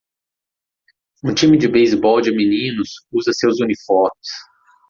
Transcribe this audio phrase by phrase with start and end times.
[1.23, 4.29] Um time de beisebol de meninos usa seus uniformes.